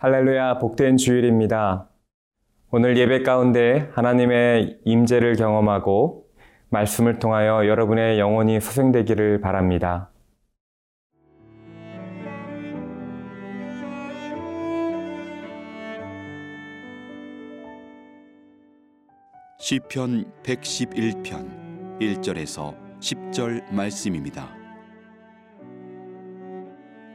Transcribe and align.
할렐루야 0.00 0.58
복된 0.58 0.96
주일입니다. 0.96 1.88
오늘 2.70 2.96
예배 2.96 3.24
가운데 3.24 3.90
하나님의 3.94 4.78
임재를 4.84 5.34
경험하고 5.34 6.24
말씀을 6.70 7.18
통하여 7.18 7.66
여러분의 7.66 8.20
영혼이 8.20 8.60
소생되기를 8.60 9.40
바랍니다. 9.40 10.12
시편 19.58 20.30
111편 20.44 21.98
1절에서 21.98 22.76
10절 23.00 23.74
말씀입니다. 23.74 24.48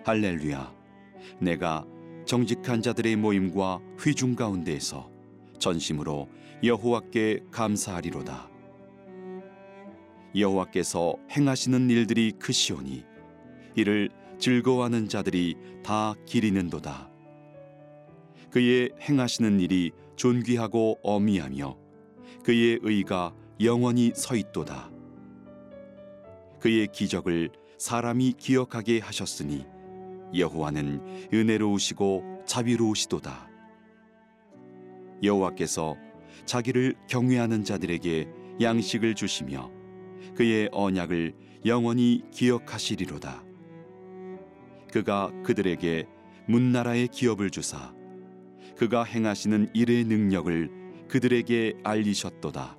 할렐루야 0.06 0.70
내가 1.40 1.86
정직한 2.34 2.82
자들의 2.82 3.16
모임과 3.18 3.80
회중 4.04 4.34
가운데에서 4.34 5.08
전심으로 5.60 6.28
여호와께 6.64 7.44
감사하리로다. 7.52 8.50
여호와께서 10.36 11.16
행하시는 11.30 11.92
일들이 11.92 12.32
크시오니 12.32 13.06
이를 13.76 14.10
즐거워하는 14.40 15.10
자들이 15.10 15.58
다 15.84 16.16
기리는도다. 16.26 17.08
그의 18.50 18.90
행하시는 19.00 19.60
일이 19.60 19.92
존귀하고 20.16 21.02
어미하며 21.04 21.78
그의 22.44 22.80
의가 22.82 23.32
영원히 23.62 24.12
서 24.16 24.36
있도다. 24.36 24.90
그의 26.60 26.88
기적을 26.92 27.52
사람이 27.78 28.34
기억하게 28.40 29.02
하셨으니 29.02 29.72
여호와는 30.36 31.30
은혜로우시고 31.34 32.44
자비로우시도다. 32.46 33.50
여호와께서 35.24 35.96
자기를 36.46 36.96
경외하는 37.08 37.64
자들에게 37.64 38.28
양식을 38.62 39.16
주시며 39.16 39.72
그의 40.36 40.70
언약을 40.72 41.36
영원히 41.66 42.24
기억하시리로다. 42.32 43.44
그가 44.92 45.32
그들에게 45.44 46.06
문나라의 46.48 47.08
기업을 47.08 47.50
주사 47.50 47.94
그가 48.78 49.04
행하시는 49.04 49.70
일의 49.74 50.04
능력을 50.04 51.08
그들에게 51.08 51.74
알리셨도다. 51.84 52.78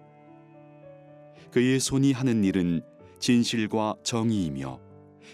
그의 1.51 1.81
손이 1.81 2.13
하는 2.13 2.45
일은 2.45 2.83
진실과 3.21 3.95
정의이며 4.03 4.84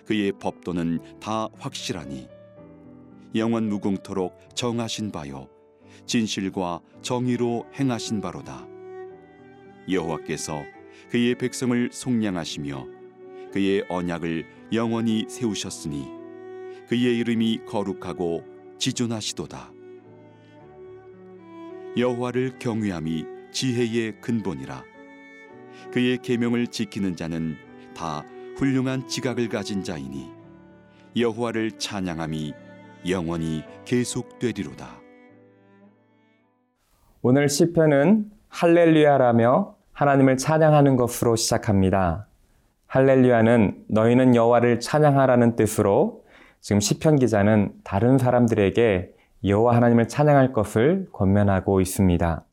그의 0.06 0.32
법도는 0.32 1.20
다 1.20 1.48
확실하니 1.58 2.28
영원 3.34 3.68
무궁토록 3.68 4.56
정하신 4.56 5.12
바요 5.12 5.48
진실과 6.06 6.80
정의로 7.02 7.66
행하신 7.78 8.20
바로다. 8.20 8.66
여호와께서 9.88 10.62
그의 11.10 11.36
백성을 11.36 11.90
속량하시며 11.92 12.86
그의 13.52 13.84
언약을 13.88 14.46
영원히 14.72 15.26
세우셨으니 15.28 16.06
그의 16.88 17.18
이름이 17.18 17.60
거룩하고 17.66 18.44
지존하시도다. 18.78 19.72
여호와를 21.96 22.58
경외함이 22.58 23.24
지혜의 23.52 24.20
근본이라 24.20 24.84
그의 25.92 26.18
계명을 26.18 26.68
지키는 26.68 27.16
자는 27.16 27.56
다 27.94 28.24
훌륭한 28.60 29.08
지각을 29.08 29.48
가진 29.48 29.82
자이니 29.82 30.30
여호와를 31.16 31.78
찬양함이 31.78 32.52
영원히 33.08 33.64
계속되리로다. 33.86 34.86
오늘 37.22 37.48
시편은 37.48 38.30
할렐루야라며 38.50 39.76
하나님을 39.92 40.36
찬양하는 40.36 40.96
것으로 40.96 41.36
시작합니다. 41.36 42.26
할렐루야는 42.86 43.86
너희는 43.88 44.34
여호와를 44.34 44.80
찬양하라는 44.80 45.56
뜻으로 45.56 46.24
지금 46.60 46.80
시편 46.80 47.16
기자는 47.16 47.72
다른 47.82 48.18
사람들에게 48.18 49.14
여호와 49.42 49.74
하나님을 49.76 50.06
찬양할 50.06 50.52
것을 50.52 51.08
권면하고 51.12 51.80
있습니다. 51.80 52.44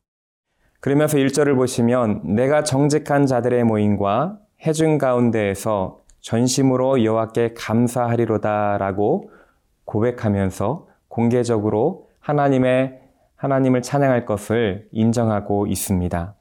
그러면서 0.80 1.18
1절을 1.18 1.56
보시면 1.58 2.34
내가 2.34 2.64
정직한 2.64 3.26
자들의 3.26 3.66
모임과 3.66 4.40
해준 4.66 4.98
가운데에서 4.98 6.00
전심으로 6.22 7.04
여호와께 7.04 7.54
감사하리로다라고 7.56 9.32
고백하면서 9.86 10.88
공개적으로 11.08 12.10
하나님의 12.20 13.00
하나님을 13.36 13.82
찬양할 13.82 14.26
것을 14.26 14.88
인정하고 14.92 15.68
있습니다. 15.68 16.36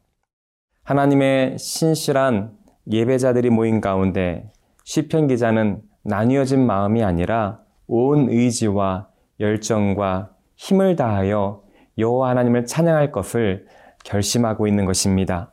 하나님의 0.82 1.58
신실한 1.58 2.56
예배자들이 2.90 3.50
모인 3.50 3.80
가운데 3.80 4.50
시편 4.84 5.26
기자는 5.28 5.82
나뉘어진 6.02 6.64
마음이 6.64 7.02
아니라 7.04 7.60
온 7.86 8.28
의지와 8.30 9.08
열정과 9.40 10.30
힘을 10.56 10.96
다하여 10.96 11.62
여호와 11.98 12.30
하나님을 12.30 12.66
찬양할 12.66 13.12
것을 13.12 13.66
결심하고 14.04 14.66
있는 14.66 14.84
것입니다. 14.84 15.52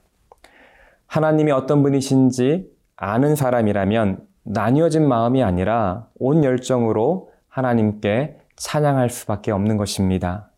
하나님이 1.14 1.52
어떤 1.52 1.84
분이신지 1.84 2.72
아는 2.96 3.36
사람이라면 3.36 4.26
나뉘어진 4.46 5.08
마음이 5.08 5.44
아니라 5.44 6.08
온 6.16 6.44
열정으로 6.44 7.30
하나님께 7.50 8.40
찬양할 8.56 9.12
수밖에 9.12 9.52
없는 9.52 9.78
것입니다. 9.78 10.50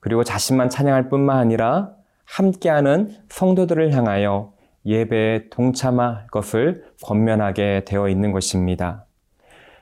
그리고 0.00 0.24
자신만 0.24 0.70
찬양할 0.70 1.10
뿐만 1.10 1.36
아니라 1.36 1.90
함께하는 2.24 3.16
성도들을 3.28 3.92
향하여 3.92 4.54
예배에 4.86 5.50
동참할 5.50 6.28
것을 6.28 6.86
권면하게 7.04 7.82
되어 7.84 8.08
있는 8.08 8.32
것입니다. 8.32 9.04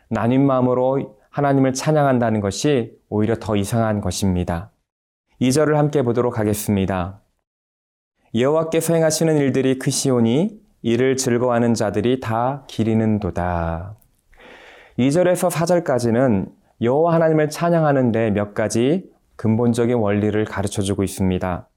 나뉜 0.09 0.45
마음으로 0.45 1.21
하나님을 1.31 1.73
찬양한다는 1.73 2.41
것이 2.41 2.99
오히려 3.09 3.37
더 3.37 3.55
이상한 3.55 4.01
것입니다. 4.01 4.73
2절을 5.41 5.75
함께 5.75 6.03
보도록 6.03 6.41
하겠습니다. 6.41 7.21
여호와께서 8.39 8.93
행하시는 8.93 9.39
일들이 9.39 9.79
크시오니 9.79 10.61
이를 10.83 11.17
즐거워하는 11.17 11.73
자들이 11.73 12.21
다 12.21 12.65
기리는도다. 12.67 13.97
2절에서 14.99 15.51
4절까지는 15.51 16.51
여호와 16.83 17.15
하나님을 17.15 17.49
찬양하는 17.49 18.13
데 18.13 18.31
몇 18.31 18.53
가지 18.53 19.11
근본적인 19.37 19.97
원리를 19.97 20.45
가르쳐 20.45 20.83
주고 20.83 21.03
있습니다. 21.03 21.69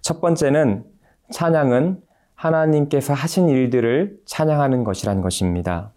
첫 0.00 0.20
번째는 0.20 0.84
찬양은 1.30 2.00
하나님께서 2.34 3.12
하신 3.12 3.48
일들을 3.48 4.18
찬양하는 4.26 4.82
것이라는 4.82 5.22
것입니다. 5.22 5.92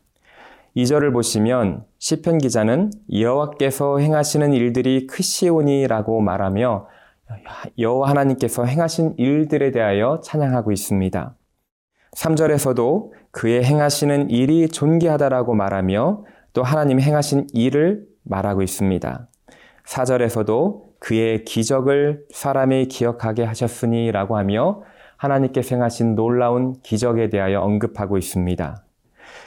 2절을 0.77 1.13
보시면 1.13 1.83
시편 1.97 2.37
기자는 2.37 2.91
여호와께서 3.11 3.97
행하시는 3.97 4.53
일들이 4.53 5.07
크시오니라고 5.07 6.21
말하며 6.21 6.87
여호와 7.77 8.09
하나님께서 8.09 8.65
행하신 8.65 9.15
일들에 9.17 9.71
대하여 9.71 10.21
찬양하고 10.23 10.71
있습니다. 10.71 11.35
3절에서도 12.15 13.11
그의 13.31 13.63
행하시는 13.63 14.29
일이 14.29 14.69
존귀하다라고 14.69 15.53
말하며 15.53 16.23
또 16.53 16.63
하나님 16.63 16.99
행하신 16.99 17.47
일을 17.53 18.05
말하고 18.23 18.61
있습니다. 18.61 19.27
4절에서도 19.85 20.85
그의 20.99 21.43
기적을 21.43 22.25
사람이 22.31 22.87
기억하게 22.87 23.43
하셨으니라고 23.43 24.37
하며 24.37 24.81
하나님께서 25.17 25.75
행하신 25.75 26.15
놀라운 26.15 26.73
기적에 26.81 27.29
대하여 27.29 27.61
언급하고 27.61 28.17
있습니다. 28.17 28.83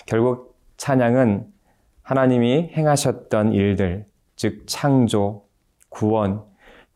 결국 0.06 0.56
찬양은 0.76 1.46
하나님이 2.02 2.70
행하셨던 2.74 3.52
일들, 3.52 4.06
즉 4.36 4.64
창조, 4.66 5.44
구원, 5.88 6.47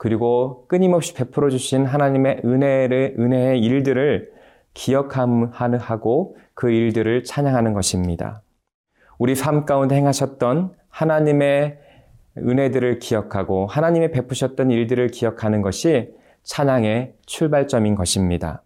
그리고 0.02 0.66
끊임없이 0.66 1.14
베풀어 1.14 1.48
주신 1.48 1.86
하나님의 1.86 2.40
은혜의, 2.44 3.14
은혜의 3.20 3.60
일들을 3.60 4.32
기억하고 4.74 6.36
그 6.54 6.70
일들을 6.72 7.22
찬양하는 7.22 7.72
것입니다. 7.72 8.42
우리 9.16 9.36
삶 9.36 9.64
가운데 9.64 9.94
행하셨던 9.94 10.74
하나님의 10.88 11.78
은혜들을 12.36 12.98
기억하고 12.98 13.68
하나님의 13.68 14.10
베푸셨던 14.10 14.72
일들을 14.72 15.06
기억하는 15.10 15.62
것이 15.62 16.10
찬양의 16.42 17.14
출발점인 17.26 17.94
것입니다. 17.94 18.64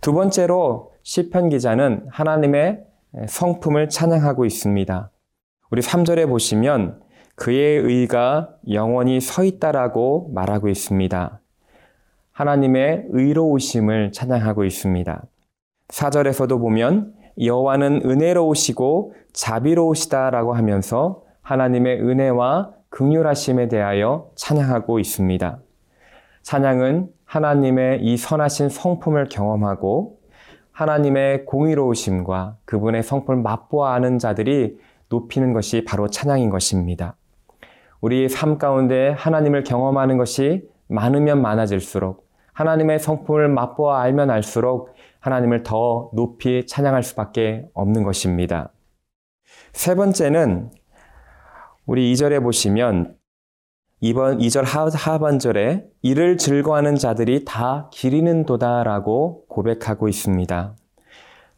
두 0.00 0.12
번째로 0.12 0.90
시편 1.04 1.50
기자는 1.50 2.08
하나님의 2.10 2.80
성품을 3.28 3.88
찬양하고 3.88 4.44
있습니다. 4.46 5.12
우리 5.70 5.80
3절에 5.80 6.28
보시면 6.28 7.00
그의 7.40 7.78
의가 7.78 8.50
영원히 8.70 9.18
서 9.18 9.44
있다라고 9.44 10.30
말하고 10.34 10.68
있습니다. 10.68 11.40
하나님의 12.32 13.06
의로우심을 13.08 14.12
찬양하고 14.12 14.64
있습니다. 14.64 15.22
4절에서도 15.88 16.60
보면 16.60 17.14
여호와는 17.42 18.02
은혜로우시고 18.04 19.14
자비로우시다라고 19.32 20.52
하면서 20.52 21.22
하나님의 21.40 22.02
은혜와 22.02 22.72
극률하심에 22.90 23.68
대하여 23.68 24.30
찬양하고 24.34 24.98
있습니다. 24.98 25.60
찬양은 26.42 27.08
하나님의 27.24 28.02
이 28.02 28.18
선하신 28.18 28.68
성품을 28.68 29.30
경험하고 29.30 30.18
하나님의 30.72 31.46
공의로우심과 31.46 32.58
그분의 32.66 33.02
성품을 33.02 33.40
맛보아 33.40 33.94
아는 33.94 34.18
자들이 34.18 34.76
높이는 35.08 35.54
것이 35.54 35.84
바로 35.86 36.08
찬양인 36.08 36.50
것입니다. 36.50 37.16
우리 38.00 38.28
삶 38.28 38.58
가운데 38.58 39.10
하나님을 39.10 39.64
경험하는 39.64 40.16
것이 40.16 40.68
많으면 40.88 41.42
많아질수록 41.42 42.28
하나님의 42.52 42.98
성품을 42.98 43.48
맛보아 43.48 44.00
알면 44.00 44.30
알수록 44.30 44.94
하나님을 45.20 45.62
더 45.62 46.10
높이 46.14 46.66
찬양할 46.66 47.02
수밖에 47.02 47.66
없는 47.74 48.02
것입니다. 48.02 48.72
세 49.72 49.94
번째는 49.94 50.70
우리 51.86 52.12
2절에 52.12 52.42
보시면 52.42 53.16
이번 54.00 54.38
2절 54.38 54.64
하반절에 54.96 55.84
이를 56.00 56.38
즐거워하는 56.38 56.96
자들이 56.96 57.44
다 57.44 57.90
기리는 57.92 58.46
도다라고 58.46 59.44
고백하고 59.46 60.08
있습니다. 60.08 60.74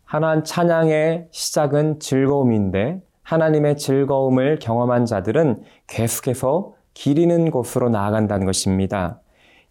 하나님 0.05 0.45
찬양의 0.45 1.29
시작은 1.31 2.01
즐거움인데 2.01 3.01
하나님의 3.33 3.79
즐거움을 3.79 4.59
경험한 4.59 5.07
자들은 5.07 5.63
계속해서 5.87 6.75
기리는 6.93 7.51
곳으로 7.51 7.89
나아간다는 7.89 8.45
것입니다. 8.45 9.23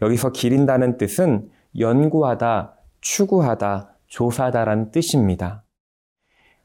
여기서 0.02 0.32
기린다는 0.32 0.98
뜻은 0.98 1.48
연구하다, 1.78 2.74
추구하다, 3.02 3.98
조사하다라는 4.08 4.90
뜻입니다. 4.90 5.64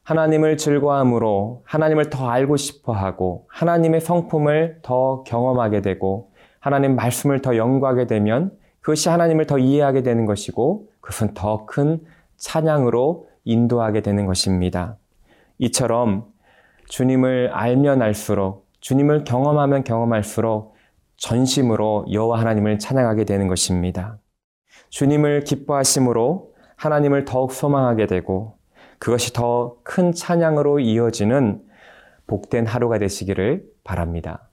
하나님을 0.05 0.57
즐거함으로 0.57 1.65
하나님을 1.67 2.09
더 2.09 2.31
알고 2.31 2.57
싶어 2.57 2.95
하고 2.95 3.47
하나님의 3.51 4.01
성품을 4.01 4.79
더 4.81 5.23
경험하게 5.25 5.83
되고 5.83 6.33
하나님 6.61 6.97
말씀을 6.97 7.43
더 7.43 7.59
연구하게 7.59 8.07
되면 8.07 8.57
그것이 8.81 9.11
하나님을 9.11 9.45
더 9.45 9.59
이해하게 9.59 10.03
되는 10.03 10.25
것이고 10.25 10.89
그것은 11.03 11.35
더 11.35 11.67
큰 11.67 12.01
찬양으로 12.39 13.29
인도하게 13.45 14.01
되는 14.01 14.25
것입니다. 14.25 14.97
이처럼 15.59 16.35
주님을 16.89 17.51
알면 17.53 18.03
알수록 18.03 18.67
주님을 18.81 19.25
경험하면 19.25 19.85
경험할수록 19.85 20.75
전심으로 21.17 22.07
여호와 22.13 22.41
하나님을 22.41 22.79
찬양하게 22.79 23.25
되는 23.25 23.49
것입니다. 23.49 24.19
주님을 24.91 25.45
기뻐하심으로 25.45 26.53
하나님을 26.77 27.25
더욱 27.25 27.53
소망하게 27.53 28.07
되고 28.07 28.59
그것이 28.99 29.33
더 29.33 29.79
큰 29.83 30.13
찬양으로 30.13 30.81
이어지는 30.81 31.63
복된 32.27 32.67
하루가 32.67 32.99
되시기를 32.99 33.65
바랍니다. 33.85 34.49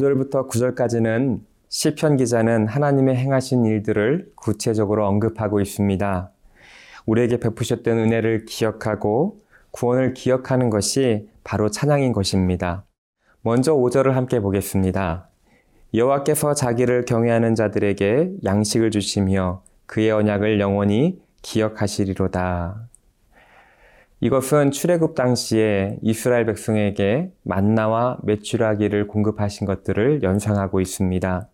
5절부터 0.00 0.48
9절까지는 0.48 1.40
시편 1.68 2.16
기자는 2.16 2.66
하나님의 2.66 3.16
행하신 3.16 3.64
일들을 3.66 4.32
구체적으로 4.34 5.06
언급하고 5.06 5.60
있습니다. 5.60 6.32
우리에게 7.06 7.38
베푸셨던 7.38 7.98
은혜를 7.98 8.46
기억하고 8.46 9.40
구원을 9.70 10.14
기억하는 10.14 10.70
것이 10.70 11.28
바로 11.44 11.70
찬양인 11.70 12.12
것입니다. 12.12 12.84
먼저 13.42 13.74
5절을 13.74 14.12
함께 14.12 14.40
보겠습니다. 14.40 15.28
여호와께서 15.94 16.54
자기를 16.54 17.04
경외하는 17.04 17.54
자들에게 17.54 18.32
양식을 18.44 18.90
주시며 18.90 19.62
그의 19.86 20.10
언약을 20.12 20.60
영원히 20.60 21.20
기억하시리로다. 21.42 22.89
이것은 24.22 24.70
출애굽 24.70 25.14
당시에 25.14 25.98
이스라엘 26.02 26.44
백성에게 26.44 27.32
만나와 27.42 28.18
메추라기를 28.22 29.06
공급하신 29.06 29.66
것들을 29.66 30.22
연상하고 30.22 30.82
있습니다. 30.82 31.48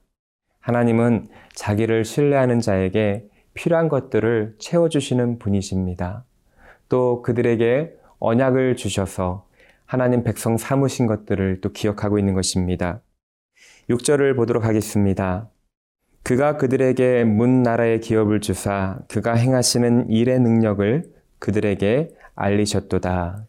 하나님은 0.58 1.28
자기를 1.54 2.04
신뢰하는 2.04 2.58
자에게 2.58 3.28
필요한 3.54 3.88
것들을 3.88 4.56
채워주시는 4.58 5.38
분이십니다. 5.38 6.24
또 6.88 7.22
그들에게 7.22 7.94
언약을 8.18 8.74
주셔서 8.74 9.46
하나님 9.84 10.24
백성 10.24 10.56
삼으신 10.56 11.06
것들을 11.06 11.60
또 11.60 11.70
기억하고 11.70 12.18
있는 12.18 12.34
것입니다. 12.34 13.00
6절을 13.88 14.34
보도록 14.34 14.64
하겠습니다. 14.64 15.48
그가 16.24 16.56
그들에게 16.56 17.22
문 17.22 17.62
나라의 17.62 18.00
기업을 18.00 18.40
주사 18.40 18.98
그가 19.06 19.34
행하시는 19.34 20.10
일의 20.10 20.40
능력을 20.40 21.04
그들에게 21.38 22.15
알리셨도다. 22.36 23.46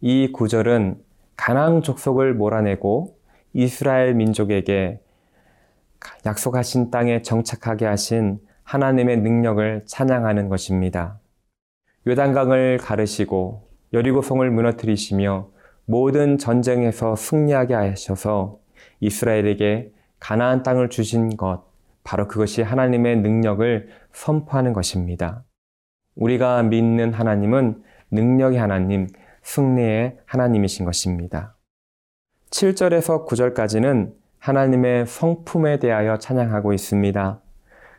이 0.00 0.32
구절은 0.32 1.00
가나안 1.36 1.82
족속을 1.82 2.34
몰아내고 2.34 3.16
이스라엘 3.52 4.14
민족에게 4.14 5.00
약속하신 6.26 6.90
땅에 6.90 7.22
정착하게 7.22 7.86
하신 7.86 8.40
하나님의 8.64 9.18
능력을 9.18 9.84
찬양하는 9.86 10.48
것입니다. 10.48 11.18
요단강을 12.06 12.78
가르시고 12.78 13.68
여리고성을 13.92 14.48
무너뜨리시며 14.50 15.50
모든 15.84 16.38
전쟁에서 16.38 17.16
승리하게 17.16 17.74
하셔서 17.74 18.58
이스라엘에게 19.00 19.92
가나안 20.20 20.62
땅을 20.62 20.88
주신 20.88 21.36
것 21.36 21.64
바로 22.04 22.28
그것이 22.28 22.62
하나님의 22.62 23.16
능력을 23.20 23.88
선포하는 24.12 24.72
것입니다. 24.72 25.44
우리가 26.14 26.62
믿는 26.62 27.12
하나님은 27.12 27.82
능력의 28.10 28.58
하나님, 28.58 29.08
승리의 29.42 30.18
하나님이신 30.26 30.84
것입니다. 30.84 31.56
7절에서 32.50 33.26
9절까지는 33.26 34.12
하나님의 34.38 35.06
성품에 35.06 35.78
대하여 35.78 36.18
찬양하고 36.18 36.72
있습니다. 36.72 37.40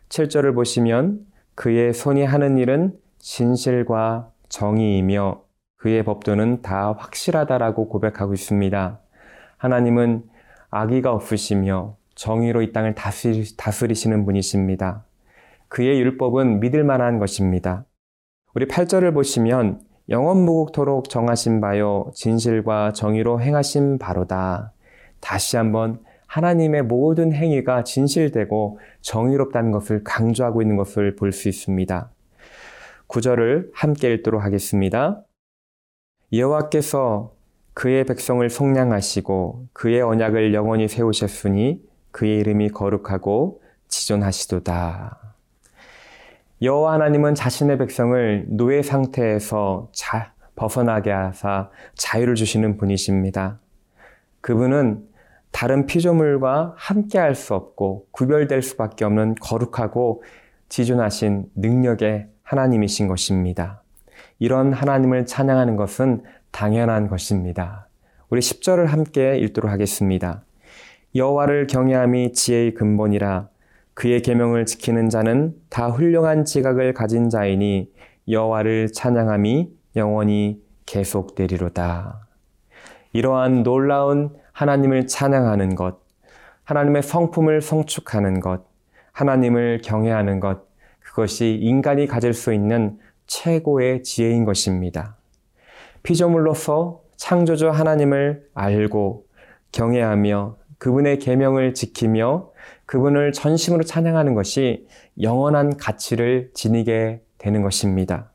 7절을 0.10 0.56
보시면 0.56 1.26
그의 1.56 1.94
손이 1.94 2.26
하는 2.26 2.58
일은 2.58 2.98
진실과 3.20 4.32
정의이며 4.50 5.44
그의 5.78 6.04
법도는 6.04 6.62
다 6.62 6.94
확실하다라고 6.98 7.88
고백하고 7.90 8.34
있습니다. 8.34 9.00
하나님은 9.58 10.24
악의가 10.70 11.12
없으시며 11.12 11.98
정의로 12.16 12.62
이 12.62 12.72
땅을 12.72 12.96
다스리, 12.96 13.96
시는 13.96 14.26
분이십니다. 14.26 15.06
그의 15.70 16.00
율법은 16.02 16.60
믿을 16.60 16.84
만한 16.84 17.20
것입니다. 17.20 17.86
우리 18.54 18.68
8절을 18.68 19.14
보시면 19.14 19.80
영원무국토록 20.10 21.10
정하신 21.10 21.62
바요 21.62 22.12
진실과 22.14 22.92
정의로 22.94 23.42
행하신 23.42 23.98
바로다. 23.98 24.74
다시 25.20 25.58
한번 25.58 26.00
하나님의 26.28 26.84
모든 26.84 27.34
행위가 27.34 27.84
진실되고 27.84 28.80
정의롭다는 29.02 29.72
것을 29.72 30.04
강조하고 30.04 30.62
있는 30.62 30.78
것을 30.78 31.16
볼 31.16 31.32
수 31.32 31.50
있습니다. 31.50 32.12
구절을 33.08 33.72
함께 33.74 34.14
읽도록 34.14 34.42
하겠습니다. 34.42 35.24
여호와께서 36.32 37.34
그의 37.74 38.06
백성을 38.06 38.50
속량하시고 38.50 39.68
그의 39.74 40.02
언약을 40.02 40.54
영원히 40.54 40.88
세우셨으니 40.88 41.82
그의 42.12 42.40
이름이 42.40 42.70
거룩하고 42.70 43.62
지존하시도다. 43.90 45.31
여호와 46.62 46.94
하나님은 46.94 47.34
자신의 47.34 47.80
백성을 47.80 48.46
노예 48.48 48.84
상태에서 48.84 49.90
자, 49.94 50.34
벗어나게 50.56 51.10
하사 51.10 51.72
자유를 51.96 52.36
주시는 52.36 52.78
분이십니다. 52.78 53.60
그분은 54.42 55.04
다른 55.50 55.88
피조물과 55.88 56.76
함께 56.78 57.18
할 57.18 57.34
수 57.34 57.56
없고 57.56 58.06
구별될 58.12 58.62
수밖에 58.62 59.06
없는 59.06 59.36
거룩하고 59.42 60.24
지존하신 60.70 61.48
능력의 61.56 62.28
하나님이신 62.44 63.08
것입니다. 63.08 63.82
이런 64.38 64.72
하나님을 64.72 65.26
찬양하는 65.26 65.76
것은 65.76 66.24
당연한 66.52 67.08
것입니다. 67.08 67.88
우리 68.30 68.40
10절을 68.40 68.86
함께 68.86 69.38
읽도록 69.40 69.72
하겠습니다. 69.72 70.44
여호와를 71.16 71.66
경외함이 71.68 72.34
지혜의 72.34 72.76
근본이라 72.76 73.51
그의 73.94 74.22
계명을 74.22 74.66
지키는 74.66 75.10
자는 75.10 75.54
다 75.70 75.90
훌륭한 75.90 76.46
지각을 76.46 76.94
가진 76.94 77.30
자이니 77.30 77.92
여호와를 78.28 78.92
찬양함이 78.94 79.70
영원히 79.96 80.62
계속되리로다. 80.86 82.28
이러한 83.14 83.64
놀라운 83.64 84.34
하나님을 84.54 85.08
찬양하는 85.08 85.76
것, 85.76 86.00
하나님의 86.64 87.04
성품을 87.04 87.62
성축하는 87.62 88.40
것, 88.40 88.66
하나님을 89.12 89.82
경외하는 89.84 90.40
것, 90.40 90.64
그것이 91.00 91.58
인간이 91.62 92.08
가질 92.08 92.34
수 92.34 92.54
있는 92.54 92.98
최고의 93.28 94.04
지혜인 94.04 94.46
것입니다. 94.46 95.18
피조물로서 96.04 97.02
창조주 97.18 97.70
하나님을 97.70 98.48
알고 98.54 99.26
경외하며 99.72 100.56
그분의 100.82 101.20
계명을 101.20 101.76
지키며 101.76 102.50
그분을 102.88 103.34
전심으로 103.34 103.84
찬양하는 103.84 104.34
것이 104.34 104.88
영원한 105.22 105.78
가치를 105.78 106.50
지니게 106.56 107.22
되는 107.38 107.62
것입니다. 107.62 108.32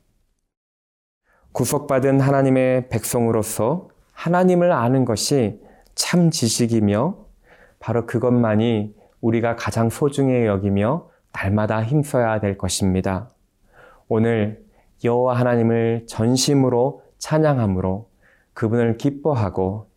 구속받은 1.51 2.21
하나님의 2.21 2.87
백성으로서 2.87 3.89
하나님을 4.13 4.71
아는 4.71 5.03
것이 5.03 5.59
참 5.93 6.31
지식이며 6.31 7.17
바로 7.79 8.05
그것만이 8.05 8.95
우리가 9.19 9.57
가장 9.57 9.89
소중히 9.89 10.45
여기며 10.45 11.09
날마다 11.33 11.83
힘써야 11.83 12.39
될 12.39 12.57
것입니다. 12.57 13.29
오늘 14.07 14.63
여호와 15.03 15.37
하나님을 15.37 16.05
전심으로 16.07 17.03
찬양함으로 17.17 18.09
그분을 18.53 18.95
기뻐하고 18.95 19.89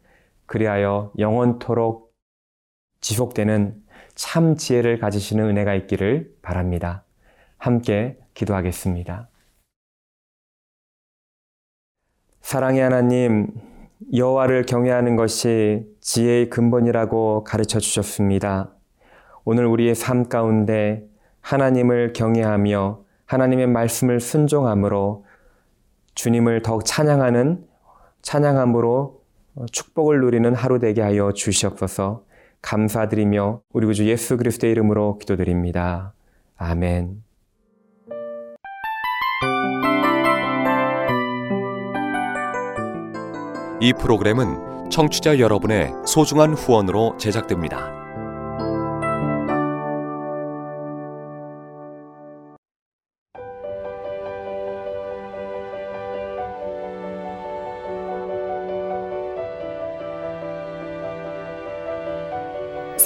그리하여 0.46 1.12
영원토록 1.16 2.09
지속되는 3.00 3.82
참 4.14 4.56
지혜를 4.56 4.98
가지시는 4.98 5.44
은혜가 5.46 5.74
있기를 5.74 6.34
바랍니다. 6.42 7.04
함께 7.58 8.18
기도하겠습니다. 8.34 9.28
사랑의 12.40 12.82
하나님, 12.82 13.48
여호와를 14.14 14.66
경외하는 14.66 15.16
것이 15.16 15.86
지혜의 16.00 16.50
근본이라고 16.50 17.44
가르쳐 17.44 17.78
주셨습니다. 17.78 18.72
오늘 19.44 19.66
우리의 19.66 19.94
삶 19.94 20.28
가운데 20.28 21.06
하나님을 21.40 22.12
경외하며 22.12 23.04
하나님의 23.26 23.68
말씀을 23.68 24.20
순종함으로 24.20 25.24
주님을 26.14 26.62
더욱 26.62 26.84
찬양하는 26.84 27.64
찬양함으로 28.22 29.22
축복을 29.70 30.20
누리는 30.20 30.54
하루 30.54 30.78
되게 30.78 31.00
하여 31.02 31.32
주시옵소서 31.32 32.24
감사드리며 32.62 33.62
우리 33.72 33.86
구주 33.86 34.06
예수 34.08 34.36
그리스도의 34.36 34.72
이름으로 34.72 35.18
기도드립니다. 35.18 36.12
아멘. 36.56 37.22
이 43.80 43.94
프로그램은 43.94 44.90
청취자 44.90 45.38
여러분의 45.38 45.92
소중한 46.06 46.52
후원으로 46.52 47.16
제작됩니다. 47.16 47.99